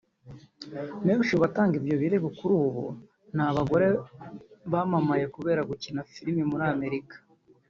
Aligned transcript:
Benshi 1.05 1.31
mu 1.33 1.39
batanga 1.43 1.73
ibyo 1.79 1.95
birego 2.01 2.27
kuri 2.37 2.53
ubu 2.65 2.85
ni 3.35 3.43
abagore 3.49 3.87
bamamaye 4.71 5.25
kubera 5.35 5.67
gukina 5.69 6.01
filimi 6.11 6.43
muri 6.51 6.65
Amerika 6.75 7.15